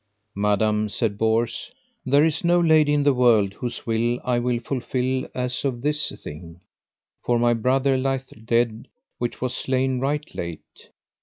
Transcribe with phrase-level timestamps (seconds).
[0.33, 1.71] Madam, said Bors,
[2.07, 6.09] there is no lady in the world whose will I will fulfil as of this
[6.23, 6.61] thing,
[7.23, 8.87] for my brother lieth dead
[9.19, 10.89] which was slain right late.